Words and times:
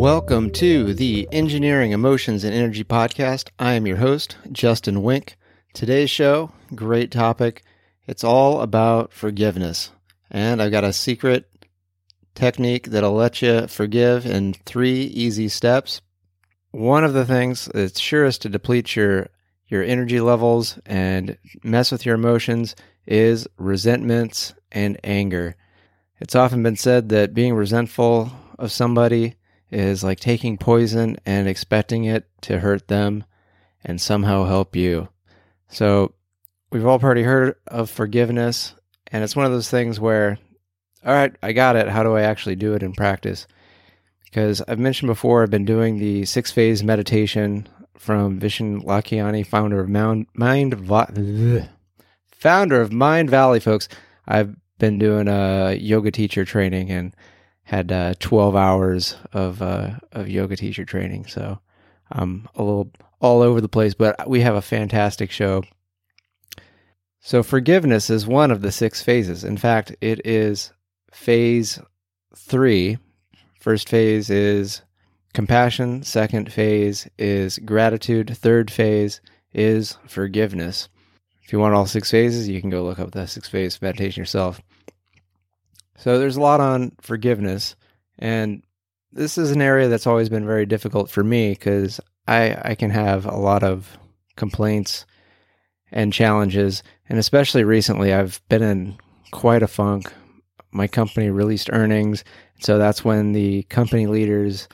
Welcome 0.00 0.48
to 0.52 0.94
the 0.94 1.28
Engineering, 1.30 1.92
Emotions, 1.92 2.42
and 2.42 2.54
Energy 2.54 2.84
Podcast. 2.84 3.50
I 3.58 3.74
am 3.74 3.86
your 3.86 3.98
host, 3.98 4.38
Justin 4.50 5.02
Wenck. 5.02 5.36
Today's 5.74 6.08
show, 6.08 6.52
great 6.74 7.10
topic. 7.10 7.62
It's 8.06 8.24
all 8.24 8.62
about 8.62 9.12
forgiveness. 9.12 9.90
And 10.30 10.62
I've 10.62 10.70
got 10.70 10.84
a 10.84 10.94
secret 10.94 11.50
technique 12.34 12.86
that'll 12.86 13.12
let 13.12 13.42
you 13.42 13.66
forgive 13.66 14.24
in 14.24 14.54
three 14.54 15.02
easy 15.02 15.50
steps. 15.50 16.00
One 16.70 17.04
of 17.04 17.12
the 17.12 17.26
things 17.26 17.68
that's 17.74 18.00
surest 18.00 18.40
to 18.40 18.48
deplete 18.48 18.96
your 18.96 19.28
your 19.68 19.82
energy 19.82 20.20
levels 20.20 20.78
and 20.86 21.36
mess 21.62 21.92
with 21.92 22.06
your 22.06 22.14
emotions 22.14 22.74
is 23.06 23.46
resentments 23.58 24.54
and 24.72 24.98
anger. 25.04 25.56
It's 26.20 26.34
often 26.34 26.62
been 26.62 26.76
said 26.76 27.10
that 27.10 27.34
being 27.34 27.52
resentful 27.52 28.32
of 28.58 28.72
somebody 28.72 29.34
is 29.70 30.02
like 30.04 30.20
taking 30.20 30.58
poison 30.58 31.16
and 31.24 31.48
expecting 31.48 32.04
it 32.04 32.28
to 32.42 32.58
hurt 32.58 32.88
them 32.88 33.24
and 33.84 34.00
somehow 34.00 34.44
help 34.44 34.76
you. 34.76 35.08
So, 35.68 36.14
we've 36.72 36.86
all 36.86 37.00
already 37.00 37.22
heard 37.22 37.56
of 37.66 37.90
forgiveness, 37.90 38.74
and 39.08 39.22
it's 39.22 39.36
one 39.36 39.46
of 39.46 39.52
those 39.52 39.70
things 39.70 39.98
where, 39.98 40.38
all 41.04 41.14
right, 41.14 41.34
I 41.42 41.52
got 41.52 41.76
it. 41.76 41.88
How 41.88 42.02
do 42.02 42.16
I 42.16 42.22
actually 42.22 42.56
do 42.56 42.74
it 42.74 42.82
in 42.82 42.92
practice? 42.92 43.46
Because 44.24 44.62
I've 44.68 44.78
mentioned 44.78 45.08
before, 45.08 45.42
I've 45.42 45.50
been 45.50 45.64
doing 45.64 45.98
the 45.98 46.24
six 46.24 46.50
phase 46.50 46.82
meditation 46.82 47.68
from 47.96 48.40
Vishen 48.40 48.84
Lakhiani, 48.84 49.46
founder 49.46 49.80
of 49.80 49.88
Mind, 49.88 50.26
Mind 50.34 50.74
founder 52.30 52.80
of 52.80 52.90
Mindvalley, 52.90 53.60
folks. 53.60 53.88
I've 54.26 54.56
been 54.78 54.98
doing 54.98 55.28
a 55.28 55.74
yoga 55.74 56.10
teacher 56.10 56.44
training 56.44 56.90
and 56.90 57.14
had 57.64 57.92
uh, 57.92 58.14
12 58.18 58.56
hours 58.56 59.16
of 59.32 59.62
uh, 59.62 59.90
of 60.12 60.28
yoga 60.28 60.56
teacher 60.56 60.84
training. 60.84 61.26
So 61.26 61.60
I'm 62.10 62.48
a 62.54 62.62
little 62.62 62.90
all 63.20 63.42
over 63.42 63.60
the 63.60 63.68
place, 63.68 63.94
but 63.94 64.28
we 64.28 64.40
have 64.40 64.56
a 64.56 64.62
fantastic 64.62 65.30
show. 65.30 65.62
So 67.20 67.42
forgiveness 67.42 68.08
is 68.08 68.26
one 68.26 68.50
of 68.50 68.62
the 68.62 68.72
six 68.72 69.02
phases. 69.02 69.44
In 69.44 69.56
fact, 69.56 69.94
it 70.00 70.26
is 70.26 70.72
phase 71.12 71.78
three. 72.34 72.98
First 73.60 73.88
phase 73.90 74.30
is 74.30 74.82
compassion. 75.34 76.02
Second 76.02 76.50
phase 76.50 77.08
is 77.18 77.58
gratitude. 77.58 78.34
Third 78.36 78.70
phase 78.70 79.20
is 79.52 79.98
forgiveness. 80.06 80.88
If 81.42 81.52
you 81.52 81.58
want 81.58 81.74
all 81.74 81.86
six 81.86 82.10
phases, 82.10 82.48
you 82.48 82.60
can 82.60 82.70
go 82.70 82.84
look 82.84 82.98
up 82.98 83.10
the 83.10 83.26
six 83.26 83.48
phase 83.48 83.80
meditation 83.82 84.20
yourself. 84.20 84.60
So 86.00 86.18
there's 86.18 86.36
a 86.36 86.40
lot 86.40 86.60
on 86.60 86.92
forgiveness, 87.02 87.76
and 88.18 88.62
this 89.12 89.36
is 89.36 89.50
an 89.50 89.60
area 89.60 89.88
that's 89.88 90.06
always 90.06 90.30
been 90.30 90.46
very 90.46 90.64
difficult 90.64 91.10
for 91.10 91.22
me 91.22 91.50
because 91.50 92.00
I 92.26 92.56
I 92.62 92.74
can 92.74 92.88
have 92.88 93.26
a 93.26 93.36
lot 93.36 93.62
of 93.62 93.98
complaints 94.34 95.04
and 95.92 96.10
challenges, 96.10 96.82
and 97.10 97.18
especially 97.18 97.64
recently, 97.64 98.14
I've 98.14 98.40
been 98.48 98.62
in 98.62 98.96
quite 99.30 99.62
a 99.62 99.68
funk. 99.68 100.10
My 100.72 100.86
company 100.86 101.28
released 101.28 101.68
earnings, 101.70 102.24
so 102.60 102.78
that's 102.78 103.04
when 103.04 103.32
the 103.32 103.64
company 103.64 104.06
leaders 104.06 104.68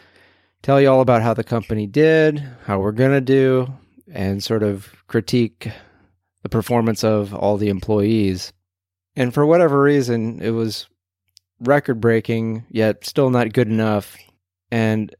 tell 0.62 0.80
you 0.80 0.88
all 0.88 1.00
about 1.00 1.22
how 1.22 1.34
the 1.34 1.42
company 1.42 1.88
did, 1.88 2.38
how 2.66 2.78
we're 2.78 2.92
going 2.92 3.10
to 3.10 3.20
do, 3.20 3.66
and 4.12 4.44
sort 4.44 4.62
of 4.62 4.94
critique 5.08 5.72
the 6.44 6.48
performance 6.48 7.02
of 7.02 7.34
all 7.34 7.56
the 7.56 7.68
employees. 7.68 8.52
And 9.16 9.34
for 9.34 9.44
whatever 9.44 9.82
reason, 9.82 10.40
it 10.40 10.50
was 10.50 10.86
record 11.60 12.00
breaking, 12.00 12.64
yet 12.68 13.04
still 13.04 13.30
not 13.30 13.52
good 13.52 13.68
enough. 13.68 14.16
And 14.70 15.14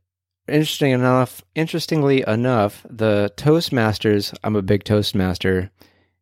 interesting 0.49 0.93
enough, 0.93 1.43
interestingly 1.55 2.25
enough, 2.27 2.85
the 2.89 3.33
Toastmasters, 3.37 4.37
I'm 4.45 4.57
a 4.57 4.63
big 4.63 4.85
Toastmaster. 4.85 5.71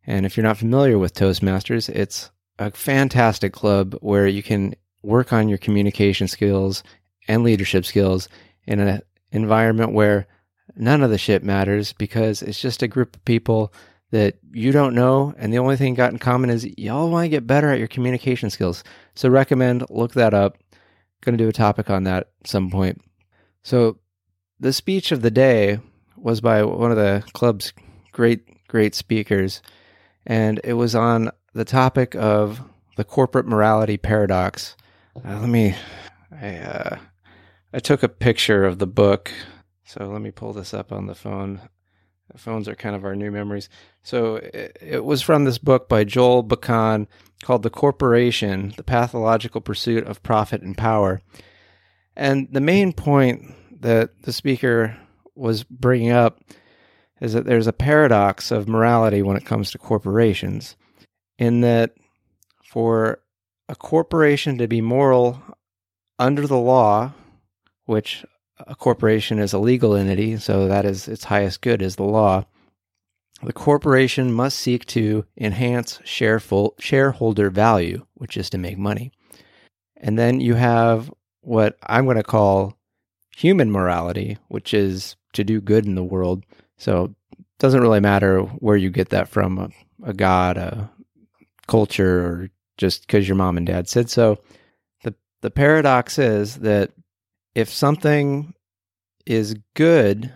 And 0.07 0.25
if 0.25 0.37
you're 0.37 0.45
not 0.45 0.57
familiar 0.57 0.97
with 0.97 1.13
Toastmasters, 1.13 1.89
it's 1.89 2.31
a 2.59 2.71
fantastic 2.71 3.53
club 3.53 3.95
where 4.01 4.27
you 4.27 4.43
can 4.43 4.75
work 5.01 5.33
on 5.33 5.49
your 5.49 5.57
communication 5.57 6.27
skills 6.27 6.83
and 7.27 7.43
leadership 7.43 7.85
skills 7.85 8.29
in 8.65 8.79
an 8.79 9.01
environment 9.31 9.93
where 9.93 10.27
none 10.75 11.03
of 11.03 11.09
the 11.09 11.17
shit 11.17 11.43
matters 11.43 11.93
because 11.93 12.41
it's 12.41 12.59
just 12.59 12.83
a 12.83 12.87
group 12.87 13.15
of 13.15 13.25
people 13.25 13.73
that 14.11 14.35
you 14.51 14.71
don't 14.71 14.95
know, 14.95 15.33
and 15.37 15.51
the 15.51 15.57
only 15.57 15.75
thing 15.75 15.93
got 15.93 16.11
in 16.11 16.19
common 16.19 16.49
is 16.49 16.65
y'all 16.77 17.09
want 17.09 17.25
to 17.25 17.29
get 17.29 17.47
better 17.47 17.71
at 17.71 17.79
your 17.79 17.87
communication 17.87 18.49
skills. 18.49 18.83
So 19.15 19.29
recommend 19.29 19.85
look 19.89 20.13
that 20.13 20.33
up. 20.33 20.57
Going 21.21 21.37
to 21.37 21.43
do 21.43 21.49
a 21.49 21.53
topic 21.53 21.89
on 21.89 22.03
that 22.03 22.29
at 22.41 22.47
some 22.47 22.69
point. 22.69 23.01
So 23.63 23.97
the 24.59 24.71
speech 24.71 25.11
of 25.11 25.21
the 25.21 25.31
day 25.31 25.79
was 26.15 26.39
by 26.39 26.63
one 26.63 26.91
of 26.91 26.97
the 26.97 27.23
club's 27.33 27.73
great 28.11 28.67
great 28.67 28.95
speakers, 28.95 29.61
and 30.25 30.59
it 30.63 30.73
was 30.73 30.95
on 30.95 31.31
the 31.53 31.65
topic 31.65 32.15
of 32.15 32.61
the 32.95 33.03
corporate 33.03 33.47
morality 33.47 33.97
paradox. 33.97 34.75
Uh, 35.25 35.39
let 35.39 35.49
me, 35.49 35.75
I 36.31 36.57
uh, 36.57 36.97
I 37.73 37.79
took 37.79 38.03
a 38.03 38.09
picture 38.09 38.65
of 38.65 38.79
the 38.79 38.87
book, 38.87 39.31
so 39.83 40.07
let 40.09 40.21
me 40.21 40.31
pull 40.31 40.53
this 40.53 40.73
up 40.73 40.91
on 40.91 41.07
the 41.07 41.15
phone. 41.15 41.61
Phones 42.35 42.67
are 42.67 42.75
kind 42.75 42.95
of 42.95 43.05
our 43.05 43.15
new 43.15 43.31
memories. 43.31 43.69
So 44.03 44.35
it, 44.37 44.77
it 44.81 45.05
was 45.05 45.21
from 45.21 45.45
this 45.45 45.57
book 45.57 45.87
by 45.87 46.03
Joel 46.03 46.43
Bakan 46.43 47.07
called 47.43 47.63
The 47.63 47.69
Corporation 47.69 48.73
The 48.75 48.83
Pathological 48.83 49.61
Pursuit 49.61 50.05
of 50.05 50.23
Profit 50.23 50.61
and 50.61 50.77
Power. 50.77 51.21
And 52.15 52.47
the 52.51 52.61
main 52.61 52.93
point 52.93 53.53
that 53.81 54.21
the 54.23 54.33
speaker 54.33 54.97
was 55.35 55.63
bringing 55.63 56.11
up 56.11 56.39
is 57.21 57.33
that 57.33 57.45
there's 57.45 57.67
a 57.67 57.73
paradox 57.73 58.51
of 58.51 58.67
morality 58.67 59.21
when 59.21 59.37
it 59.37 59.45
comes 59.45 59.71
to 59.71 59.77
corporations, 59.77 60.75
in 61.37 61.61
that 61.61 61.93
for 62.63 63.19
a 63.69 63.75
corporation 63.75 64.57
to 64.57 64.67
be 64.67 64.81
moral 64.81 65.41
under 66.19 66.47
the 66.47 66.57
law, 66.57 67.13
which 67.85 68.25
a 68.59 68.75
corporation 68.75 69.39
is 69.39 69.53
a 69.53 69.59
legal 69.59 69.95
entity, 69.95 70.37
so 70.37 70.67
that 70.67 70.85
is 70.85 71.07
its 71.07 71.25
highest 71.25 71.61
good 71.61 71.81
is 71.81 71.95
the 71.95 72.03
law. 72.03 72.45
The 73.43 73.53
corporation 73.53 74.31
must 74.31 74.57
seek 74.57 74.85
to 74.87 75.25
enhance 75.37 75.99
shareholder 76.05 77.49
value, 77.49 78.05
which 78.13 78.37
is 78.37 78.49
to 78.51 78.57
make 78.57 78.77
money. 78.77 79.11
And 79.97 80.17
then 80.17 80.39
you 80.39 80.55
have 80.55 81.11
what 81.41 81.77
I'm 81.85 82.05
going 82.05 82.17
to 82.17 82.23
call 82.23 82.77
human 83.35 83.71
morality, 83.71 84.37
which 84.47 84.73
is 84.73 85.17
to 85.33 85.43
do 85.43 85.59
good 85.59 85.85
in 85.85 85.95
the 85.95 86.03
world. 86.03 86.45
So 86.77 87.15
it 87.33 87.45
doesn't 87.59 87.81
really 87.81 87.99
matter 87.99 88.39
where 88.39 88.77
you 88.77 88.89
get 88.89 89.09
that 89.09 89.27
from 89.27 89.57
a, 89.57 89.69
a 90.03 90.13
god, 90.13 90.57
a 90.57 90.89
culture, 91.67 92.25
or 92.25 92.49
just 92.77 93.05
because 93.05 93.27
your 93.27 93.35
mom 93.35 93.57
and 93.57 93.67
dad 93.67 93.89
said 93.89 94.09
so. 94.09 94.39
The, 95.03 95.13
the 95.41 95.51
paradox 95.51 96.17
is 96.17 96.55
that 96.57 96.91
if 97.55 97.69
something 97.69 98.53
is 99.25 99.55
good 99.73 100.33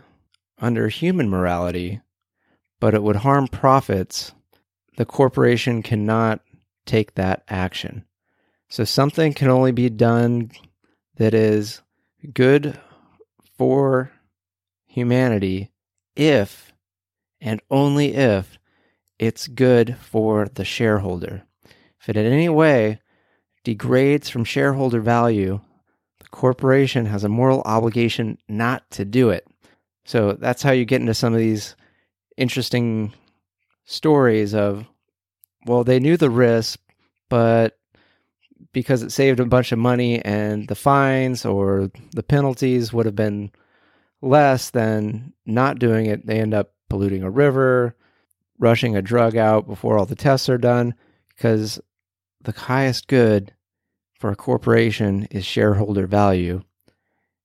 under 0.57 0.87
human 0.87 1.29
morality, 1.29 2.01
but 2.79 2.93
it 2.93 3.03
would 3.03 3.17
harm 3.17 3.47
profits, 3.47 4.33
the 4.97 5.05
corporation 5.05 5.83
cannot 5.83 6.39
take 6.85 7.15
that 7.15 7.43
action. 7.49 8.05
So 8.69 8.85
something 8.85 9.33
can 9.33 9.49
only 9.49 9.71
be 9.71 9.89
done 9.89 10.51
that 11.17 11.33
is 11.33 11.81
good 12.33 12.79
for 13.57 14.11
humanity 14.87 15.71
if 16.15 16.71
and 17.41 17.61
only 17.69 18.15
if 18.15 18.57
it's 19.17 19.47
good 19.47 19.97
for 19.97 20.47
the 20.47 20.65
shareholder. 20.65 21.43
If 22.01 22.09
it 22.09 22.17
in 22.17 22.25
any 22.25 22.49
way 22.49 23.01
degrades 23.63 24.29
from 24.29 24.45
shareholder 24.45 25.01
value, 25.01 25.59
corporation 26.31 27.05
has 27.05 27.23
a 27.23 27.29
moral 27.29 27.61
obligation 27.65 28.37
not 28.47 28.89
to 28.91 29.05
do 29.05 29.29
it. 29.29 29.47
So 30.05 30.33
that's 30.33 30.63
how 30.63 30.71
you 30.71 30.85
get 30.85 31.01
into 31.01 31.13
some 31.13 31.33
of 31.33 31.39
these 31.39 31.75
interesting 32.37 33.13
stories 33.85 34.53
of, 34.53 34.85
well, 35.65 35.83
they 35.83 35.99
knew 35.99 36.17
the 36.17 36.29
risk, 36.29 36.79
but 37.29 37.77
because 38.71 39.03
it 39.03 39.11
saved 39.11 39.39
a 39.39 39.45
bunch 39.45 39.71
of 39.71 39.79
money 39.79 40.23
and 40.23 40.67
the 40.67 40.75
fines 40.75 41.45
or 41.45 41.91
the 42.11 42.23
penalties 42.23 42.93
would 42.93 43.05
have 43.05 43.15
been 43.15 43.51
less 44.21 44.69
than 44.69 45.33
not 45.45 45.79
doing 45.79 46.05
it, 46.05 46.25
they 46.25 46.39
end 46.39 46.53
up 46.53 46.73
polluting 46.89 47.23
a 47.23 47.29
river, 47.29 47.95
rushing 48.57 48.95
a 48.95 49.01
drug 49.01 49.35
out 49.35 49.67
before 49.67 49.97
all 49.97 50.05
the 50.05 50.15
tests 50.15 50.49
are 50.49 50.57
done, 50.57 50.93
because 51.29 51.79
the 52.41 52.51
highest 52.51 53.07
good 53.07 53.53
for 54.19 54.29
a 54.29 54.35
corporation 54.35 55.27
is 55.31 55.45
shareholder 55.45 56.05
value, 56.05 56.61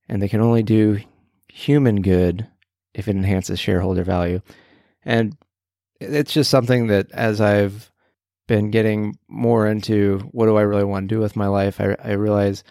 and 0.09 0.21
they 0.21 0.29
can 0.29 0.41
only 0.41 0.63
do 0.63 1.01
human 1.49 2.03
good 2.03 2.47
if 2.93 3.09
it 3.09 3.17
enhances 3.17 3.59
shareholder 3.59 4.05
value. 4.05 4.41
And 5.05 5.37
it's 6.01 6.33
just 6.33 6.51
something 6.51 6.89
that 6.89 7.11
as 7.13 7.41
I've 7.41 7.91
been 8.47 8.71
getting 8.71 9.19
more 9.29 9.67
into 9.67 10.19
what 10.33 10.47
do 10.47 10.57
I 10.57 10.63
really 10.63 10.85
want 10.85 11.09
to 11.09 11.15
do 11.15 11.21
with 11.21 11.37
my 11.37 11.47
life, 11.47 11.81
I, 11.81 11.97
I 12.03 12.13
realize 12.13 12.65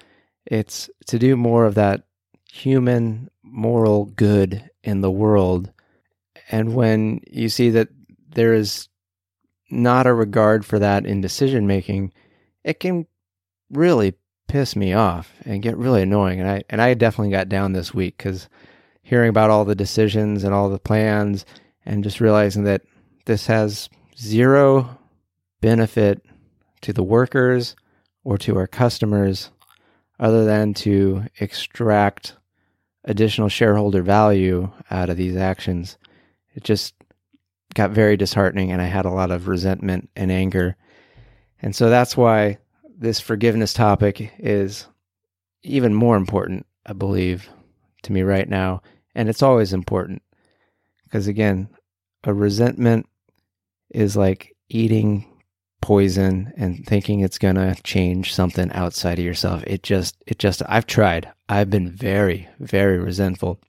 it's 0.45 0.89
to 1.07 1.17
do 1.17 1.35
more 1.35 1.65
of 1.65 1.75
that 1.75 2.03
human 2.51 3.29
moral 3.41 4.06
good 4.06 4.69
in 4.83 5.01
the 5.01 5.11
world. 5.11 5.71
And 6.51 6.75
when 6.75 7.21
you 7.27 7.49
see 7.49 7.69
that 7.71 7.88
there 8.29 8.53
is 8.53 8.89
not 9.71 10.06
a 10.06 10.13
regard 10.13 10.65
for 10.65 10.79
that 10.79 11.06
in 11.06 11.21
decision 11.21 11.65
making, 11.65 12.13
it 12.63 12.79
can 12.79 13.07
really 13.73 14.13
piss 14.47 14.75
me 14.75 14.93
off 14.93 15.33
and 15.45 15.61
get 15.61 15.77
really 15.77 16.01
annoying. 16.01 16.39
And 16.39 16.49
I 16.49 16.63
and 16.69 16.81
I 16.81 16.93
definitely 16.93 17.31
got 17.31 17.49
down 17.49 17.73
this 17.73 17.93
week 17.93 18.17
because 18.17 18.49
hearing 19.01 19.29
about 19.29 19.49
all 19.49 19.65
the 19.65 19.75
decisions 19.75 20.43
and 20.43 20.53
all 20.53 20.69
the 20.69 20.79
plans 20.79 21.45
and 21.85 22.03
just 22.03 22.21
realizing 22.21 22.63
that 22.63 22.81
this 23.25 23.47
has 23.47 23.89
zero 24.17 24.97
benefit 25.61 26.25
to 26.81 26.93
the 26.93 27.03
workers 27.03 27.75
or 28.23 28.37
to 28.37 28.57
our 28.57 28.67
customers 28.67 29.49
other 30.19 30.45
than 30.45 30.73
to 30.73 31.25
extract 31.39 32.35
additional 33.05 33.49
shareholder 33.49 34.01
value 34.01 34.71
out 34.89 35.09
of 35.09 35.17
these 35.17 35.35
actions. 35.35 35.97
It 36.55 36.63
just 36.63 36.93
got 37.73 37.91
very 37.91 38.15
disheartening 38.15 38.71
and 38.71 38.81
I 38.81 38.85
had 38.85 39.05
a 39.05 39.11
lot 39.11 39.31
of 39.31 39.47
resentment 39.47 40.09
and 40.15 40.31
anger. 40.31 40.75
And 41.61 41.75
so 41.75 41.89
that's 41.89 42.15
why 42.15 42.59
this 43.03 43.19
forgiveness 43.19 43.73
topic 43.73 44.31
is 44.39 44.88
even 45.61 45.94
more 45.94 46.15
important, 46.15 46.65
I 46.85 46.94
believe, 46.94 47.50
to 48.03 48.13
me 48.13 48.21
right 48.21 48.47
now. 48.47 48.81
And 49.13 49.27
it's 49.27 49.44
always 49.44 49.73
important 49.73 50.21
because, 51.03 51.27
again, 51.27 51.67
a 52.23 52.33
resentment 52.33 53.05
is 53.89 54.15
like 54.15 54.55
eating 54.69 55.25
poison 55.81 56.53
and 56.55 56.85
thinking 56.88 57.19
it's 57.19 57.38
going 57.38 57.55
to 57.55 57.75
change 57.83 58.33
something 58.33 58.71
outside 58.71 59.19
of 59.19 59.25
yourself. 59.25 59.61
It 59.67 59.83
just, 59.83 60.15
it 60.25 60.39
just, 60.39 60.61
I've 60.65 60.88
tried. 60.88 61.29
I've 61.49 61.69
been 61.69 61.91
very, 61.91 62.47
very 62.61 62.99
resentful. 62.99 63.59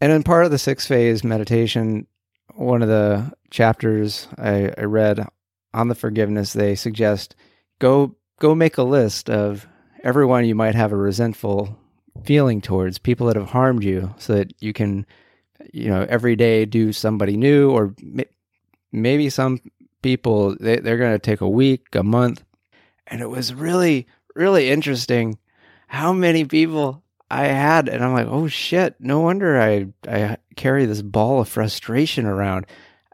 And 0.00 0.10
in 0.10 0.22
part 0.22 0.46
of 0.46 0.50
the 0.50 0.58
six 0.58 0.86
phase 0.86 1.22
meditation, 1.22 2.06
one 2.54 2.80
of 2.80 2.88
the 2.88 3.30
chapters 3.50 4.26
I, 4.38 4.72
I 4.78 4.84
read 4.84 5.28
on 5.74 5.88
the 5.88 5.94
forgiveness, 5.94 6.54
they 6.54 6.74
suggest 6.74 7.36
go 7.78 8.16
go 8.40 8.56
make 8.56 8.78
a 8.78 8.82
list 8.82 9.30
of 9.30 9.68
everyone 10.02 10.44
you 10.44 10.56
might 10.56 10.74
have 10.74 10.90
a 10.90 10.96
resentful 10.96 11.78
feeling 12.24 12.60
towards, 12.60 12.98
people 12.98 13.28
that 13.28 13.36
have 13.36 13.50
harmed 13.50 13.84
you, 13.84 14.12
so 14.18 14.34
that 14.34 14.52
you 14.60 14.72
can, 14.72 15.06
you 15.72 15.88
know, 15.88 16.04
every 16.08 16.34
day 16.34 16.64
do 16.64 16.92
somebody 16.92 17.36
new, 17.36 17.70
or 17.70 17.94
maybe 18.90 19.30
some 19.30 19.60
people 20.02 20.56
they, 20.58 20.76
they're 20.76 20.98
going 20.98 21.12
to 21.12 21.18
take 21.20 21.40
a 21.40 21.48
week, 21.48 21.94
a 21.94 22.02
month, 22.02 22.42
and 23.06 23.20
it 23.20 23.30
was 23.30 23.54
really 23.54 24.08
really 24.34 24.70
interesting 24.70 25.38
how 25.88 26.12
many 26.12 26.44
people 26.44 27.02
I 27.30 27.46
had, 27.46 27.88
and 27.88 28.02
I'm 28.02 28.12
like, 28.12 28.26
oh 28.28 28.48
shit, 28.48 28.96
no 28.98 29.20
wonder 29.20 29.60
I 29.60 29.86
I 30.08 30.38
carry 30.56 30.86
this 30.86 31.02
ball 31.02 31.40
of 31.40 31.48
frustration 31.48 32.26
around. 32.26 32.66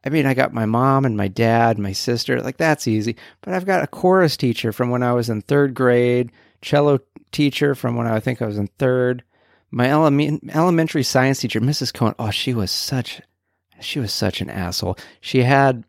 I 0.06 0.08
mean, 0.08 0.24
I 0.24 0.34
got 0.34 0.54
my 0.54 0.66
mom 0.66 1.04
and 1.04 1.16
my 1.16 1.26
dad, 1.26 1.80
my 1.80 1.90
sister, 1.90 2.40
like 2.40 2.58
that's 2.58 2.86
easy. 2.86 3.16
But 3.40 3.54
I've 3.54 3.66
got 3.66 3.82
a 3.82 3.88
chorus 3.88 4.36
teacher 4.36 4.72
from 4.72 4.88
when 4.88 5.02
I 5.02 5.12
was 5.12 5.28
in 5.28 5.42
third 5.42 5.74
grade, 5.74 6.30
cello 6.62 7.00
teacher 7.32 7.74
from 7.74 7.96
when 7.96 8.06
I 8.06 8.20
think 8.20 8.40
I 8.40 8.46
was 8.46 8.56
in 8.56 8.68
third, 8.78 9.24
my 9.72 9.88
ele- 9.88 10.38
elementary 10.54 11.02
science 11.02 11.40
teacher, 11.40 11.60
Mrs. 11.60 11.92
Cohen. 11.92 12.14
Oh, 12.20 12.30
she 12.30 12.54
was 12.54 12.70
such, 12.70 13.20
she 13.80 13.98
was 13.98 14.12
such 14.12 14.40
an 14.40 14.48
asshole. 14.48 14.96
She 15.20 15.42
had 15.42 15.82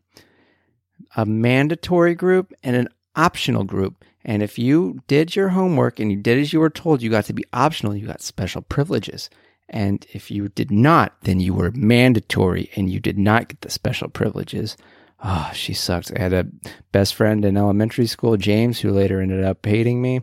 a 1.15 1.23
mandatory 1.23 2.15
group 2.15 2.53
and 2.63 2.75
an 2.75 2.89
optional 3.15 3.65
group. 3.65 4.03
And 4.25 4.41
if 4.41 4.57
you 4.57 4.99
did 5.05 5.35
your 5.35 5.49
homework 5.49 5.99
and 5.99 6.11
you 6.11 6.17
did 6.17 6.39
as 6.39 6.51
you 6.51 6.59
were 6.59 6.71
told, 6.71 7.03
you 7.03 7.11
got 7.11 7.25
to 7.25 7.33
be 7.33 7.45
optional. 7.53 7.95
You 7.95 8.07
got 8.07 8.23
special 8.23 8.63
privileges. 8.63 9.29
And 9.69 10.05
if 10.13 10.31
you 10.31 10.47
did 10.49 10.71
not, 10.71 11.15
then 11.23 11.39
you 11.39 11.53
were 11.53 11.71
mandatory 11.71 12.69
and 12.75 12.89
you 12.89 12.99
did 12.99 13.17
not 13.17 13.49
get 13.49 13.61
the 13.61 13.69
special 13.69 14.07
privileges. 14.07 14.77
Oh, 15.23 15.49
she 15.53 15.73
sucks. 15.73 16.11
I 16.11 16.19
had 16.19 16.33
a 16.33 16.47
best 16.91 17.15
friend 17.15 17.43
in 17.43 17.57
elementary 17.57 18.05
school, 18.07 18.37
James, 18.37 18.79
who 18.79 18.91
later 18.91 19.19
ended 19.19 19.43
up 19.43 19.65
hating 19.65 20.01
me. 20.01 20.21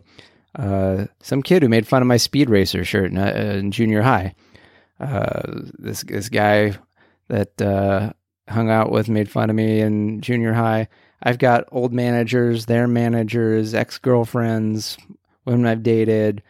Uh, 0.57 1.05
some 1.21 1.43
kid 1.43 1.61
who 1.61 1.69
made 1.69 1.85
fun 1.85 2.01
of 2.01 2.07
my 2.07 2.17
speed 2.17 2.49
racer 2.49 2.85
shirt 2.85 3.11
in, 3.11 3.17
uh, 3.17 3.57
in 3.57 3.71
junior 3.71 4.01
high. 4.01 4.33
Uh, 4.99 5.41
this 5.77 6.03
this 6.03 6.29
guy 6.29 6.73
that 7.27 7.61
uh, 7.61 8.13
hung 8.47 8.69
out 8.69 8.91
with 8.91 9.09
made 9.09 9.29
fun 9.29 9.49
of 9.49 9.55
me 9.55 9.81
in 9.81 10.21
junior 10.21 10.53
high. 10.53 10.87
I've 11.21 11.39
got 11.39 11.65
old 11.71 11.93
managers, 11.93 12.65
their 12.65 12.87
managers, 12.87 13.73
ex 13.73 13.97
girlfriends, 13.97 14.97
women 15.43 15.65
I've 15.65 15.83
dated, 15.83 16.41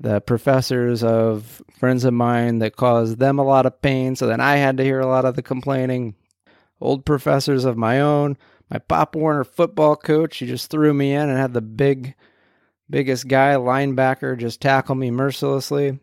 the 0.00 0.20
professors 0.20 1.02
of 1.02 1.62
friends 1.78 2.04
of 2.04 2.14
mine 2.14 2.60
that 2.60 2.76
caused 2.76 3.18
them 3.18 3.38
a 3.38 3.44
lot 3.44 3.66
of 3.66 3.82
pain. 3.82 4.14
So 4.14 4.26
then 4.26 4.40
I 4.40 4.56
had 4.56 4.76
to 4.76 4.84
hear 4.84 5.00
a 5.00 5.06
lot 5.06 5.24
of 5.24 5.34
the 5.34 5.42
complaining. 5.42 6.14
Old 6.80 7.04
professors 7.04 7.64
of 7.64 7.76
my 7.76 8.00
own. 8.00 8.36
My 8.70 8.78
Pop 8.78 9.16
Warner 9.16 9.44
football 9.44 9.96
coach, 9.96 10.36
he 10.36 10.46
just 10.46 10.70
threw 10.70 10.94
me 10.94 11.12
in 11.12 11.28
and 11.28 11.38
had 11.38 11.54
the 11.54 11.60
big, 11.60 12.14
biggest 12.88 13.26
guy, 13.26 13.54
linebacker, 13.54 14.38
just 14.38 14.60
tackle 14.60 14.94
me 14.94 15.10
mercilessly. 15.10 15.98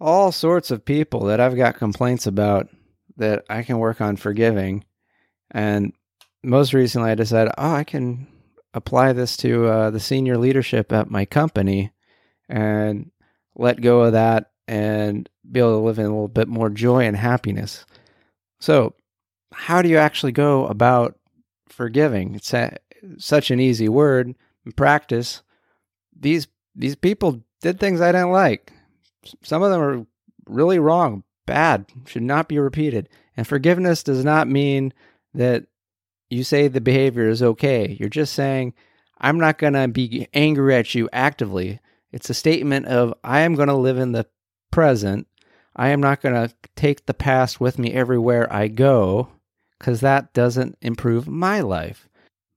All 0.00 0.30
sorts 0.30 0.70
of 0.70 0.84
people 0.84 1.24
that 1.26 1.40
I've 1.40 1.56
got 1.56 1.76
complaints 1.76 2.26
about 2.26 2.68
that 3.16 3.44
I 3.48 3.62
can 3.62 3.78
work 3.78 4.00
on 4.00 4.16
forgiving. 4.16 4.84
And 5.50 5.92
most 6.44 6.74
recently, 6.74 7.10
I 7.10 7.14
decided, 7.14 7.52
oh, 7.56 7.72
I 7.72 7.84
can 7.84 8.28
apply 8.74 9.12
this 9.12 9.36
to 9.38 9.66
uh, 9.66 9.90
the 9.90 10.00
senior 10.00 10.38
leadership 10.38 10.92
at 10.92 11.10
my 11.10 11.24
company 11.24 11.92
and 12.48 13.10
let 13.56 13.80
go 13.80 14.02
of 14.02 14.12
that 14.12 14.50
and 14.68 15.28
be 15.50 15.60
able 15.60 15.78
to 15.78 15.84
live 15.84 15.98
in 15.98 16.06
a 16.06 16.08
little 16.08 16.28
bit 16.28 16.48
more 16.48 16.70
joy 16.70 17.04
and 17.04 17.16
happiness. 17.16 17.84
So, 18.60 18.94
how 19.52 19.82
do 19.82 19.88
you 19.88 19.98
actually 19.98 20.32
go 20.32 20.66
about 20.66 21.18
forgiving? 21.68 22.34
It's 22.34 22.54
a, 22.54 22.76
such 23.18 23.50
an 23.50 23.60
easy 23.60 23.88
word 23.88 24.34
in 24.64 24.72
practice. 24.72 25.42
These 26.18 26.46
these 26.74 26.96
people 26.96 27.42
did 27.60 27.78
things 27.78 28.00
I 28.00 28.12
didn't 28.12 28.30
like. 28.30 28.72
Some 29.42 29.62
of 29.62 29.70
them 29.70 29.80
are 29.80 30.06
really 30.46 30.78
wrong, 30.78 31.24
bad, 31.46 31.86
should 32.06 32.22
not 32.22 32.48
be 32.48 32.58
repeated. 32.58 33.08
And 33.36 33.46
forgiveness 33.46 34.02
does 34.02 34.24
not 34.24 34.48
mean 34.48 34.92
that 35.34 35.64
you 36.30 36.44
say 36.44 36.68
the 36.68 36.80
behavior 36.80 37.28
is 37.28 37.42
okay. 37.42 37.96
You're 37.98 38.08
just 38.08 38.34
saying, 38.34 38.74
I'm 39.20 39.38
not 39.38 39.58
going 39.58 39.74
to 39.74 39.88
be 39.88 40.28
angry 40.34 40.74
at 40.74 40.94
you 40.94 41.08
actively. 41.12 41.78
It's 42.12 42.28
a 42.28 42.34
statement 42.34 42.86
of 42.86 43.14
I 43.24 43.40
am 43.40 43.54
going 43.54 43.68
to 43.68 43.74
live 43.74 43.98
in 43.98 44.12
the 44.12 44.26
present. 44.70 45.26
I 45.74 45.88
am 45.88 46.00
not 46.00 46.20
going 46.20 46.34
to 46.34 46.54
take 46.76 47.06
the 47.06 47.14
past 47.14 47.60
with 47.60 47.78
me 47.78 47.92
everywhere 47.92 48.52
I 48.52 48.68
go 48.68 49.28
because 49.78 50.00
that 50.00 50.34
doesn't 50.34 50.76
improve 50.82 51.26
my 51.26 51.60
life. 51.60 52.08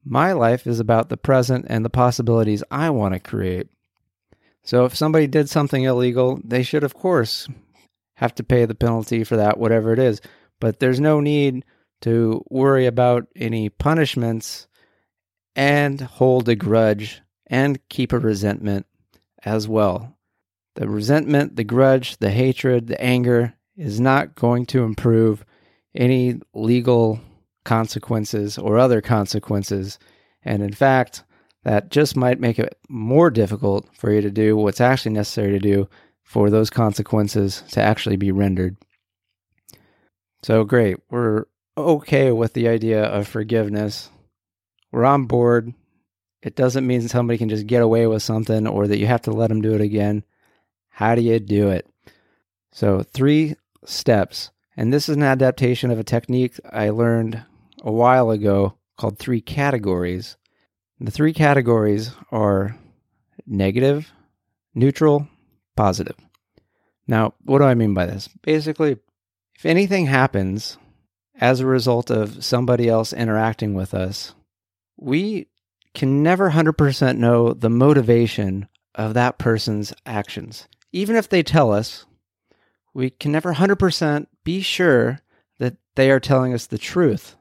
My 0.03 0.33
life 0.33 0.67
is 0.67 0.79
about 0.79 1.09
the 1.09 1.17
present 1.17 1.65
and 1.69 1.83
the 1.83 1.89
possibilities 1.89 2.63
I 2.69 2.89
want 2.89 3.13
to 3.13 3.19
create. 3.19 3.69
So 4.63 4.85
if 4.85 4.95
somebody 4.95 5.25
did 5.27 5.49
something 5.49 5.83
illegal, 5.83 6.39
they 6.43 6.61
should, 6.61 6.83
of 6.83 6.93
course, 6.93 7.47
have 8.15 8.35
to 8.35 8.43
pay 8.43 8.65
the 8.65 8.75
penalty 8.75 9.23
for 9.23 9.37
that, 9.37 9.57
whatever 9.57 9.93
it 9.93 9.99
is. 9.99 10.21
But 10.59 10.79
there's 10.79 10.99
no 10.99 11.19
need 11.19 11.63
to 12.01 12.43
worry 12.49 12.85
about 12.85 13.27
any 13.35 13.69
punishments 13.69 14.67
and 15.55 16.01
hold 16.01 16.49
a 16.49 16.55
grudge 16.55 17.21
and 17.47 17.79
keep 17.89 18.11
a 18.11 18.19
resentment 18.19 18.85
as 19.45 19.67
well. 19.67 20.17
The 20.75 20.89
resentment, 20.89 21.55
the 21.55 21.63
grudge, 21.63 22.17
the 22.17 22.31
hatred, 22.31 22.87
the 22.87 22.99
anger 23.01 23.53
is 23.77 23.99
not 23.99 24.35
going 24.35 24.65
to 24.67 24.83
improve 24.83 25.45
any 25.93 26.41
legal 26.53 27.21
consequences 27.63 28.57
or 28.57 28.77
other 28.77 29.01
consequences. 29.01 29.97
And 30.43 30.61
in 30.61 30.73
fact, 30.73 31.23
that 31.63 31.89
just 31.89 32.15
might 32.15 32.39
make 32.39 32.59
it 32.59 32.77
more 32.89 33.29
difficult 33.29 33.87
for 33.93 34.11
you 34.11 34.21
to 34.21 34.29
do 34.29 34.57
what's 34.57 34.81
actually 34.81 35.13
necessary 35.13 35.51
to 35.51 35.59
do 35.59 35.89
for 36.23 36.49
those 36.49 36.69
consequences 36.69 37.63
to 37.71 37.81
actually 37.81 38.17
be 38.17 38.31
rendered. 38.31 38.75
So 40.43 40.63
great. 40.63 40.97
We're 41.09 41.45
okay 41.77 42.31
with 42.31 42.53
the 42.53 42.67
idea 42.67 43.03
of 43.03 43.27
forgiveness. 43.27 44.09
We're 44.91 45.05
on 45.05 45.25
board. 45.25 45.73
It 46.45 46.55
doesn't 46.55 46.85
mean 46.85 47.07
somebody 47.07 47.39
can 47.39 47.49
just 47.49 47.65
get 47.65 47.81
away 47.81 48.05
with 48.05 48.21
something 48.21 48.67
or 48.67 48.87
that 48.87 48.99
you 48.99 49.07
have 49.07 49.23
to 49.23 49.31
let 49.31 49.47
them 49.47 49.61
do 49.61 49.73
it 49.73 49.81
again. 49.81 50.23
How 50.89 51.15
do 51.15 51.21
you 51.21 51.39
do 51.39 51.69
it? 51.69 51.87
So, 52.71 53.01
three 53.01 53.55
steps. 53.83 54.51
And 54.77 54.93
this 54.93 55.09
is 55.09 55.15
an 55.15 55.23
adaptation 55.23 55.89
of 55.89 55.97
a 55.97 56.03
technique 56.03 56.59
I 56.71 56.91
learned 56.91 57.43
a 57.81 57.91
while 57.91 58.29
ago 58.29 58.75
called 58.95 59.17
three 59.17 59.41
categories. 59.41 60.37
The 60.99 61.09
three 61.09 61.33
categories 61.33 62.11
are 62.31 62.77
negative, 63.47 64.11
neutral, 64.75 65.27
positive. 65.75 66.17
Now, 67.07 67.33
what 67.43 67.57
do 67.57 67.63
I 67.63 67.73
mean 67.73 67.95
by 67.95 68.05
this? 68.05 68.29
Basically, 68.43 68.97
if 69.55 69.65
anything 69.65 70.05
happens 70.05 70.77
as 71.41 71.59
a 71.59 71.65
result 71.65 72.11
of 72.11 72.45
somebody 72.45 72.87
else 72.87 73.13
interacting 73.13 73.73
with 73.73 73.95
us, 73.95 74.35
we 74.95 75.47
can 75.95 76.21
never 76.21 76.51
100% 76.51 77.17
know 77.17 77.53
the 77.53 77.69
motivation 77.69 78.67
of 78.93 79.13
that 79.13 79.37
person's 79.37 79.93
actions. 80.05 80.67
even 80.95 81.17
if 81.17 81.27
they 81.27 81.43
tell 81.43 81.73
us, 81.73 82.05
we 82.93 83.09
can 83.09 83.33
never 83.33 83.53
100% 83.53 84.27
be 84.45 84.61
sure 84.61 85.19
that 85.59 85.75
they 85.95 86.09
are 86.09 86.21
telling 86.21 86.53
us 86.53 86.65
the 86.65 86.77
truth 86.77 87.35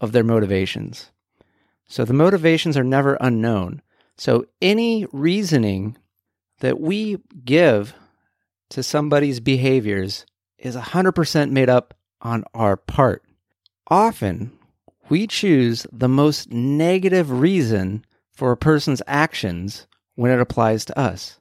of 0.00 0.12
their 0.12 0.24
motivations. 0.24 1.10
So 1.86 2.06
the 2.06 2.14
motivations 2.14 2.74
are 2.74 2.82
never 2.82 3.18
unknown. 3.20 3.82
So 4.16 4.46
any 4.62 5.06
reasoning 5.12 5.98
that 6.60 6.80
we 6.80 7.18
give 7.44 7.92
to 8.70 8.82
somebody's 8.82 9.40
behaviors 9.40 10.24
is 10.56 10.74
100% 10.74 11.50
made 11.50 11.68
up 11.68 11.92
on 12.22 12.44
our 12.54 12.78
part. 12.78 13.22
Often, 13.88 14.55
we 15.08 15.26
choose 15.26 15.86
the 15.92 16.08
most 16.08 16.50
negative 16.50 17.30
reason 17.30 18.04
for 18.32 18.52
a 18.52 18.56
person's 18.56 19.02
actions 19.06 19.86
when 20.14 20.30
it 20.30 20.40
applies 20.40 20.84
to 20.86 20.98
us, 20.98 21.40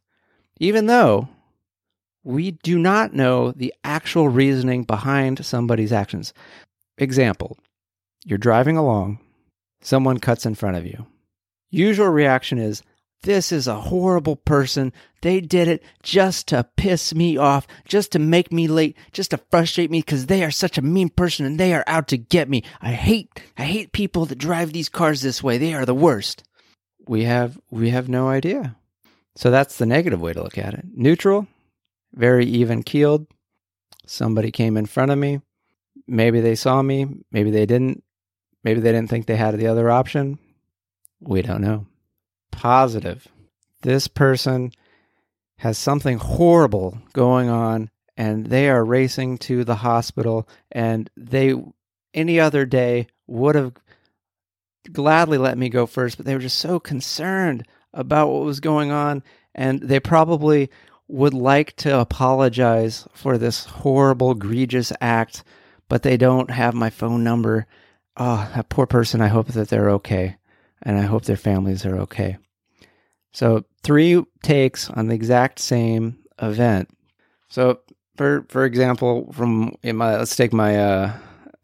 even 0.59 0.85
though 0.85 1.27
we 2.23 2.51
do 2.51 2.79
not 2.79 3.13
know 3.13 3.51
the 3.51 3.73
actual 3.83 4.29
reasoning 4.29 4.83
behind 4.83 5.45
somebody's 5.45 5.91
actions. 5.93 6.33
Example 6.97 7.57
you're 8.27 8.39
driving 8.39 8.75
along, 8.75 9.19
someone 9.81 10.17
cuts 10.17 10.47
in 10.47 10.55
front 10.55 10.77
of 10.77 10.85
you. 10.85 11.05
Usual 11.69 12.07
reaction 12.07 12.57
is, 12.57 12.81
this 13.25 13.51
is 13.51 13.67
a 13.67 13.81
horrible 13.81 14.35
person. 14.35 14.93
They 15.21 15.41
did 15.41 15.67
it 15.67 15.83
just 16.03 16.47
to 16.49 16.63
piss 16.77 17.13
me 17.13 17.37
off, 17.37 17.67
just 17.83 18.11
to 18.13 18.19
make 18.19 18.51
me 18.51 18.67
late, 18.67 18.95
just 19.11 19.31
to 19.31 19.37
frustrate 19.49 19.91
me 19.91 19.99
because 19.99 20.27
they 20.27 20.43
are 20.43 20.51
such 20.51 20.77
a 20.77 20.83
mean 20.83 21.09
person 21.09 21.45
and 21.45 21.59
they 21.59 21.73
are 21.73 21.83
out 21.87 22.07
to 22.09 22.17
get 22.17 22.47
me. 22.47 22.63
I 22.81 22.91
hate, 22.91 23.29
I 23.57 23.63
hate 23.63 23.91
people 23.91 24.25
that 24.27 24.37
drive 24.37 24.71
these 24.71 24.89
cars 24.89 25.21
this 25.21 25.43
way. 25.43 25.57
They 25.57 25.73
are 25.73 25.85
the 25.85 25.93
worst. 25.93 26.43
We 27.07 27.23
have, 27.23 27.59
we 27.69 27.89
have 27.89 28.07
no 28.07 28.29
idea. 28.29 28.75
So 29.35 29.51
that's 29.51 29.77
the 29.77 29.85
negative 29.85 30.21
way 30.21 30.33
to 30.33 30.43
look 30.43 30.57
at 30.57 30.75
it. 30.75 30.85
Neutral, 30.93 31.47
very 32.13 32.45
even 32.45 32.83
keeled. 32.83 33.27
Somebody 34.05 34.51
came 34.51 34.77
in 34.77 34.85
front 34.85 35.11
of 35.11 35.17
me. 35.17 35.41
Maybe 36.07 36.39
they 36.39 36.55
saw 36.55 36.81
me. 36.81 37.07
Maybe 37.31 37.49
they 37.49 37.65
didn't. 37.65 38.03
Maybe 38.63 38.81
they 38.81 38.91
didn't 38.91 39.09
think 39.09 39.25
they 39.25 39.35
had 39.35 39.57
the 39.57 39.67
other 39.67 39.89
option. 39.89 40.37
We 41.19 41.41
don't 41.41 41.61
know 41.61 41.87
positive. 42.57 43.27
This 43.81 44.07
person 44.07 44.71
has 45.57 45.77
something 45.77 46.17
horrible 46.17 46.97
going 47.13 47.49
on 47.49 47.89
and 48.17 48.47
they 48.47 48.69
are 48.69 48.83
racing 48.83 49.37
to 49.37 49.63
the 49.63 49.75
hospital 49.75 50.47
and 50.71 51.09
they 51.15 51.53
any 52.13 52.39
other 52.39 52.65
day 52.65 53.07
would 53.27 53.55
have 53.55 53.73
gladly 54.91 55.37
let 55.37 55.57
me 55.57 55.69
go 55.69 55.85
first 55.85 56.17
but 56.17 56.25
they 56.25 56.33
were 56.33 56.41
just 56.41 56.59
so 56.59 56.79
concerned 56.79 57.65
about 57.93 58.29
what 58.29 58.43
was 58.43 58.59
going 58.59 58.91
on 58.91 59.23
and 59.53 59.81
they 59.81 59.99
probably 59.99 60.69
would 61.07 61.33
like 61.33 61.75
to 61.75 61.99
apologize 61.99 63.07
for 63.13 63.37
this 63.37 63.65
horrible 63.65 64.31
egregious 64.31 64.91
act 65.01 65.43
but 65.87 66.03
they 66.03 66.17
don't 66.17 66.51
have 66.51 66.73
my 66.73 66.89
phone 66.89 67.23
number 67.23 67.65
oh 68.17 68.49
that 68.55 68.69
poor 68.69 68.85
person 68.85 69.21
i 69.21 69.27
hope 69.27 69.47
that 69.47 69.69
they're 69.69 69.89
okay 69.89 70.35
and 70.83 70.97
i 70.97 71.01
hope 71.01 71.25
their 71.25 71.37
families 71.37 71.85
are 71.85 71.97
okay 71.97 72.37
so 73.35 73.65
three 73.83 74.23
takes 74.43 74.89
on 74.89 75.07
the 75.07 75.13
exact 75.13 75.59
same 75.59 76.17
event. 76.41 76.87
So 77.49 77.81
for 78.15 78.45
for 78.47 78.63
example, 78.63 79.29
from 79.33 79.75
my 79.83 80.15
let's 80.15 80.37
take 80.37 80.53
my 80.53 80.79
uh, 80.79 81.13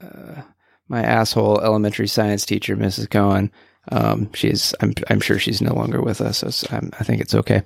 uh, 0.04 0.42
my 0.90 1.02
asshole 1.02 1.62
elementary 1.62 2.10
science 2.10 2.46
teacher, 2.46 2.76
Mrs. 2.76 3.10
Cohen. 3.10 3.54
Um, 3.90 4.30
she's 4.34 4.76
I'm 4.82 4.94
I'm 5.10 5.22
sure 5.22 5.40
she's 5.40 5.62
no 5.62 5.74
longer 5.74 6.02
with 6.02 6.20
us, 6.20 6.40
so 6.40 6.68
i 7.00 7.04
think 7.06 7.22
it's 7.22 7.36
okay. 7.36 7.64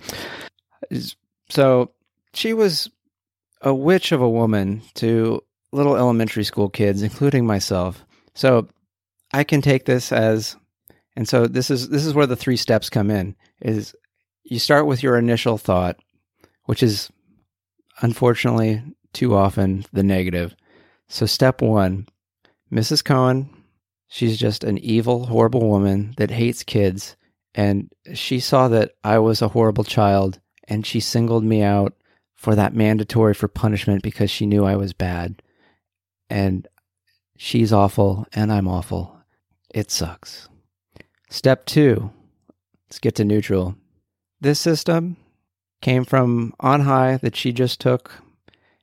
So 1.50 1.92
she 2.36 2.54
was 2.54 2.92
a 3.62 3.74
witch 3.74 4.12
of 4.12 4.22
a 4.22 4.30
woman 4.30 4.84
to 4.96 5.44
little 5.72 5.96
elementary 5.96 6.44
school 6.44 6.70
kids, 6.70 7.02
including 7.02 7.48
myself. 7.48 8.06
So 8.36 8.68
I 9.34 9.44
can 9.44 9.64
take 9.64 9.86
this 9.86 10.12
as 10.12 10.56
and 11.16 11.28
so 11.28 11.48
this 11.48 11.70
is 11.70 11.90
this 11.90 12.06
is 12.06 12.14
where 12.14 12.28
the 12.28 12.36
three 12.36 12.58
steps 12.58 12.90
come 12.90 13.10
in 13.10 13.36
is 13.62 13.96
you 14.44 14.60
start 14.60 14.86
with 14.86 15.02
your 15.02 15.18
initial 15.18 15.58
thought, 15.58 15.98
which 16.66 16.84
is 16.84 17.10
unfortunately 18.02 18.84
too 19.14 19.36
often 19.36 19.86
the 19.94 20.04
negative. 20.04 20.56
So 21.08 21.26
step 21.26 21.62
1, 21.62 22.08
Mrs. 22.72 23.04
Cohen, 23.04 23.50
she's 24.08 24.38
just 24.38 24.64
an 24.64 24.78
evil, 24.80 25.28
horrible 25.28 25.68
woman 25.70 26.14
that 26.18 26.32
hates 26.32 26.64
kids 26.64 27.16
and 27.56 27.90
she 28.14 28.42
saw 28.42 28.68
that 28.68 28.92
I 29.04 29.18
was 29.20 29.42
a 29.42 29.48
horrible 29.48 29.86
child 29.86 30.40
and 30.68 30.86
she 30.86 31.00
singled 31.00 31.46
me 31.46 31.64
out 31.64 31.94
for 32.34 32.54
that 32.54 32.76
mandatory 32.76 33.34
for 33.34 33.48
punishment 33.48 34.04
because 34.04 34.30
she 34.30 34.46
knew 34.46 34.66
I 34.66 34.76
was 34.76 34.92
bad. 34.92 35.42
And 36.30 36.68
she's 37.38 37.72
awful 37.72 38.28
and 38.34 38.52
I'm 38.52 38.68
awful. 38.68 39.18
It 39.74 39.90
sucks. 39.90 40.50
Step 41.30 41.66
two, 41.66 42.12
let's 42.88 43.00
get 43.00 43.16
to 43.16 43.26
neutral. 43.26 43.76
This 44.42 44.60
system 44.60 45.18
came 45.82 46.06
from 46.06 46.54
on 46.60 46.82
high 46.82 47.18
that 47.18 47.36
she 47.36 47.52
just 47.52 47.80
took, 47.80 48.12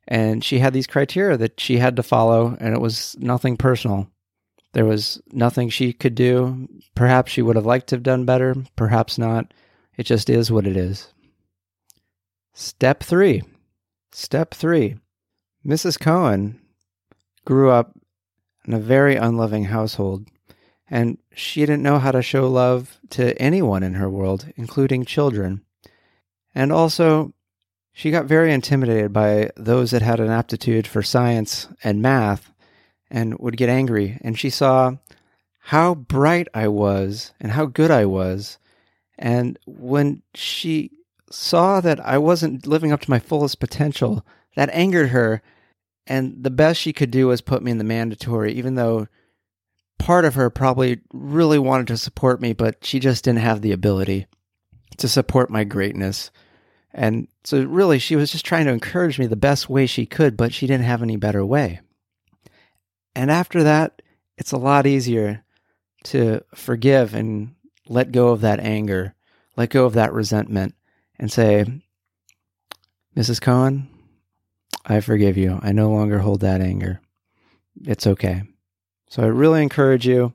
and 0.08 0.44
she 0.44 0.58
had 0.58 0.72
these 0.72 0.86
criteria 0.86 1.36
that 1.36 1.60
she 1.60 1.78
had 1.78 1.96
to 1.96 2.02
follow, 2.02 2.56
and 2.60 2.74
it 2.74 2.80
was 2.80 3.16
nothing 3.18 3.56
personal. 3.56 4.08
There 4.72 4.84
was 4.84 5.20
nothing 5.32 5.68
she 5.68 5.92
could 5.92 6.14
do. 6.14 6.68
Perhaps 6.94 7.30
she 7.30 7.42
would 7.42 7.56
have 7.56 7.66
liked 7.66 7.88
to 7.88 7.96
have 7.96 8.02
done 8.02 8.24
better, 8.24 8.54
perhaps 8.76 9.18
not. 9.18 9.52
It 9.96 10.04
just 10.04 10.30
is 10.30 10.50
what 10.50 10.66
it 10.66 10.76
is. 10.76 11.12
Step 12.54 13.02
three. 13.02 13.42
Step 14.12 14.54
three. 14.54 14.96
Mrs. 15.66 16.00
Cohen 16.00 16.60
grew 17.44 17.70
up 17.70 17.98
in 18.66 18.72
a 18.72 18.80
very 18.80 19.16
unloving 19.16 19.64
household 19.64 20.26
and 20.92 21.16
she 21.34 21.62
didn't 21.62 21.82
know 21.82 21.98
how 21.98 22.12
to 22.12 22.20
show 22.20 22.46
love 22.46 22.98
to 23.08 23.36
anyone 23.40 23.82
in 23.82 23.94
her 23.94 24.10
world, 24.10 24.52
including 24.56 25.06
children. 25.06 25.62
And 26.54 26.70
also, 26.70 27.32
she 27.94 28.10
got 28.10 28.26
very 28.26 28.52
intimidated 28.52 29.10
by 29.10 29.48
those 29.56 29.92
that 29.92 30.02
had 30.02 30.20
an 30.20 30.28
aptitude 30.28 30.86
for 30.86 31.02
science 31.02 31.66
and 31.82 32.02
math 32.02 32.52
and 33.10 33.38
would 33.38 33.56
get 33.56 33.70
angry. 33.70 34.18
And 34.20 34.38
she 34.38 34.50
saw 34.50 34.96
how 35.60 35.94
bright 35.94 36.48
I 36.52 36.68
was 36.68 37.32
and 37.40 37.52
how 37.52 37.64
good 37.64 37.90
I 37.90 38.04
was. 38.04 38.58
And 39.18 39.58
when 39.64 40.20
she 40.34 40.90
saw 41.30 41.80
that 41.80 42.00
I 42.00 42.18
wasn't 42.18 42.66
living 42.66 42.92
up 42.92 43.00
to 43.00 43.10
my 43.10 43.18
fullest 43.18 43.60
potential, 43.60 44.26
that 44.56 44.68
angered 44.74 45.08
her. 45.08 45.40
And 46.06 46.44
the 46.44 46.50
best 46.50 46.78
she 46.78 46.92
could 46.92 47.10
do 47.10 47.28
was 47.28 47.40
put 47.40 47.62
me 47.62 47.70
in 47.70 47.78
the 47.78 47.84
mandatory, 47.84 48.52
even 48.52 48.74
though 48.74 49.08
part 49.98 50.24
of 50.24 50.34
her 50.34 50.50
probably 50.50 51.00
really 51.12 51.58
wanted 51.58 51.86
to 51.88 51.96
support 51.96 52.40
me, 52.40 52.52
but 52.52 52.84
she 52.84 52.98
just 52.98 53.24
didn't 53.24 53.40
have 53.40 53.62
the 53.62 53.72
ability 53.72 54.26
to 54.98 55.08
support 55.08 55.50
my 55.50 55.64
greatness. 55.64 56.30
And 56.92 57.28
so, 57.44 57.62
really, 57.64 57.98
she 57.98 58.16
was 58.16 58.30
just 58.30 58.44
trying 58.44 58.66
to 58.66 58.72
encourage 58.72 59.18
me 59.18 59.26
the 59.26 59.36
best 59.36 59.70
way 59.70 59.86
she 59.86 60.04
could, 60.04 60.36
but 60.36 60.52
she 60.52 60.66
didn't 60.66 60.84
have 60.84 61.02
any 61.02 61.16
better 61.16 61.44
way. 61.44 61.80
And 63.14 63.30
after 63.30 63.62
that, 63.62 64.02
it's 64.36 64.52
a 64.52 64.58
lot 64.58 64.86
easier 64.86 65.44
to 66.04 66.42
forgive 66.54 67.14
and 67.14 67.54
let 67.88 68.12
go 68.12 68.28
of 68.28 68.40
that 68.42 68.60
anger, 68.60 69.14
let 69.56 69.70
go 69.70 69.86
of 69.86 69.94
that 69.94 70.12
resentment, 70.12 70.74
and 71.18 71.30
say, 71.30 71.64
Mrs. 73.16 73.40
Cohen, 73.40 73.88
I 74.84 75.00
forgive 75.00 75.36
you. 75.36 75.60
I 75.62 75.72
no 75.72 75.90
longer 75.90 76.18
hold 76.18 76.40
that 76.40 76.60
anger. 76.60 77.00
It's 77.84 78.06
okay. 78.06 78.42
So 79.12 79.22
I 79.22 79.26
really 79.26 79.60
encourage 79.62 80.06
you 80.06 80.32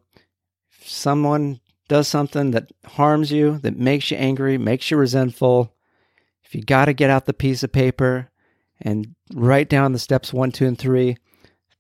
if 0.70 0.88
someone 0.88 1.62
does 1.88 2.08
something 2.08 2.52
that 2.52 2.72
harms 2.86 3.32
you, 3.32 3.58
that 3.64 3.76
makes 3.76 4.12
you 4.12 4.18
angry, 4.18 4.60
makes 4.60 4.92
you 4.92 4.98
resentful, 4.98 5.74
if 6.44 6.54
you 6.54 6.62
got 6.62 6.86
to 6.86 6.94
get 6.94 7.10
out 7.10 7.26
the 7.26 7.34
piece 7.34 7.64
of 7.64 7.72
paper 7.72 8.30
and 8.80 9.16
write 9.34 9.68
down 9.68 9.94
the 9.94 9.98
steps 9.98 10.32
one, 10.32 10.52
two, 10.52 10.68
and 10.68 10.78
three, 10.78 11.18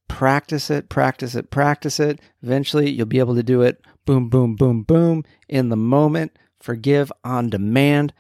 practice 0.07 0.71
it, 0.71 0.89
practice 0.89 1.35
it, 1.35 1.51
practice 1.51 1.99
it. 1.99 2.19
Eventually, 2.41 2.89
you'll 2.89 3.05
be 3.05 3.19
able 3.19 3.35
to 3.35 3.43
do 3.43 3.61
it. 3.61 3.79
Boom, 4.07 4.27
boom, 4.27 4.55
boom, 4.55 4.81
boom. 4.81 5.23
In 5.47 5.69
the 5.69 5.77
moment, 5.77 6.39
forgive 6.59 7.11
on 7.23 7.51
demand, 7.51 8.11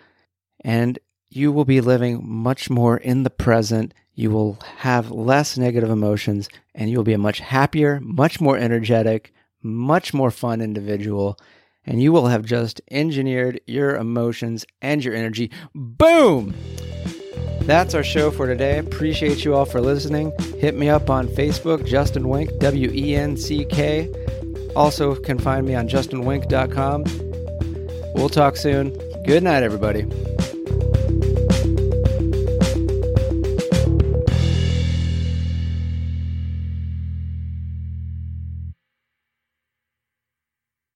and 0.63 0.99
you 1.37 1.51
will 1.51 1.65
be 1.65 1.79
living 1.79 2.21
much 2.27 2.69
more 2.69 2.97
in 2.97 3.23
the 3.23 3.29
present 3.29 3.93
you 4.17 4.31
will 4.31 4.57
have 4.77 5.11
less 5.11 5.59
negative 5.59 5.91
emotions 5.91 6.49
and 6.73 6.89
you'll 6.89 7.03
be 7.03 7.13
a 7.13 7.19
much 7.19 7.39
happier, 7.39 7.99
much 8.01 8.41
more 8.41 8.57
energetic, 8.57 9.31
much 9.61 10.11
more 10.11 10.31
fun 10.31 10.59
individual. 10.59 11.37
And 11.85 12.01
you 12.01 12.11
will 12.11 12.25
have 12.25 12.43
just 12.43 12.81
engineered 12.89 13.61
your 13.67 13.95
emotions 13.95 14.65
and 14.81 15.05
your 15.05 15.13
energy. 15.13 15.51
Boom! 15.75 16.55
That's 17.61 17.93
our 17.93 18.03
show 18.03 18.31
for 18.31 18.47
today. 18.47 18.79
Appreciate 18.79 19.45
you 19.45 19.53
all 19.53 19.65
for 19.65 19.81
listening. 19.81 20.31
Hit 20.57 20.75
me 20.75 20.89
up 20.89 21.11
on 21.11 21.27
Facebook, 21.27 21.85
Justin 21.85 22.27
Wenck, 22.27 22.49
W 22.59 22.89
E 22.91 23.15
N 23.15 23.37
C 23.37 23.65
K. 23.65 24.11
Also, 24.75 25.13
can 25.13 25.37
find 25.37 25.67
me 25.67 25.75
on 25.75 25.87
justinwenck.com. 25.87 27.03
We'll 28.15 28.29
talk 28.29 28.57
soon. 28.57 28.97
Good 29.25 29.43
night, 29.43 29.61
everybody. 29.61 30.07